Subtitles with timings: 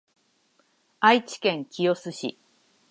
[0.99, 2.39] 愛知県清須市